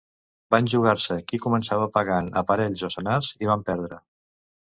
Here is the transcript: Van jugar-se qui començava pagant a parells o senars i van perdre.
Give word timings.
Van 0.53 0.69
jugar-se 0.71 1.17
qui 1.31 1.39
començava 1.43 1.89
pagant 1.99 2.31
a 2.41 2.43
parells 2.53 2.83
o 2.89 2.91
senars 2.97 3.31
i 3.45 3.51
van 3.53 3.69
perdre. 3.71 4.01